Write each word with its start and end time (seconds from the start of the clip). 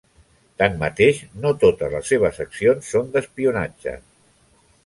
Tanmateix, 0.61 1.19
no 1.43 1.51
totes 1.65 1.93
les 1.97 2.09
seves 2.13 2.41
accions 2.47 2.91
són 2.95 3.15
d'espionatge. 3.17 3.99